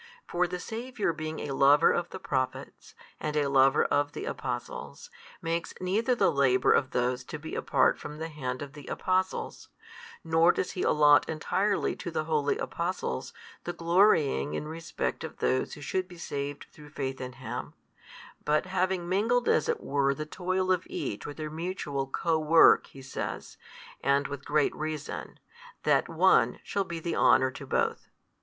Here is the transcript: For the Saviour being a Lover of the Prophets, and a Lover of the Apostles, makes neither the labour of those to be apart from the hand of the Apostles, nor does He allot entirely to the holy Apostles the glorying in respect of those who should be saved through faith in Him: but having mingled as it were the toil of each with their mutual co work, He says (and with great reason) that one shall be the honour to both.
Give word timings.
For 0.27 0.47
the 0.47 0.57
Saviour 0.59 1.13
being 1.13 1.41
a 1.41 1.51
Lover 1.53 1.91
of 1.91 2.09
the 2.09 2.17
Prophets, 2.17 2.95
and 3.19 3.35
a 3.35 3.47
Lover 3.47 3.85
of 3.85 4.13
the 4.13 4.25
Apostles, 4.25 5.11
makes 5.43 5.75
neither 5.79 6.15
the 6.15 6.31
labour 6.31 6.71
of 6.71 6.89
those 6.89 7.23
to 7.25 7.37
be 7.37 7.53
apart 7.53 7.99
from 7.99 8.17
the 8.17 8.29
hand 8.29 8.63
of 8.63 8.73
the 8.73 8.87
Apostles, 8.87 9.69
nor 10.23 10.51
does 10.51 10.71
He 10.71 10.81
allot 10.81 11.29
entirely 11.29 11.95
to 11.97 12.09
the 12.09 12.23
holy 12.23 12.57
Apostles 12.57 13.31
the 13.63 13.73
glorying 13.73 14.55
in 14.55 14.67
respect 14.67 15.23
of 15.23 15.37
those 15.37 15.73
who 15.75 15.81
should 15.81 16.07
be 16.07 16.17
saved 16.17 16.65
through 16.71 16.89
faith 16.89 17.21
in 17.21 17.33
Him: 17.33 17.75
but 18.43 18.65
having 18.65 19.07
mingled 19.07 19.47
as 19.47 19.69
it 19.69 19.81
were 19.83 20.15
the 20.15 20.25
toil 20.25 20.71
of 20.71 20.81
each 20.89 21.27
with 21.27 21.37
their 21.37 21.51
mutual 21.51 22.07
co 22.07 22.39
work, 22.39 22.87
He 22.87 23.03
says 23.03 23.55
(and 24.03 24.27
with 24.27 24.45
great 24.45 24.75
reason) 24.75 25.39
that 25.83 26.09
one 26.09 26.59
shall 26.63 26.85
be 26.85 26.99
the 26.99 27.15
honour 27.15 27.51
to 27.51 27.67
both. 27.67 28.09